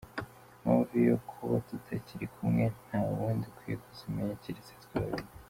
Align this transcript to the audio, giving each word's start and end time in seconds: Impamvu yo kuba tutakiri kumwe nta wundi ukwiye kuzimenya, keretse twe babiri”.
Impamvu 0.57 0.95
yo 1.09 1.17
kuba 1.29 1.55
tutakiri 1.67 2.25
kumwe 2.35 2.63
nta 2.85 2.99
wundi 3.13 3.43
ukwiye 3.51 3.75
kuzimenya, 3.83 4.39
keretse 4.43 4.73
twe 4.83 4.97
babiri”. 5.03 5.29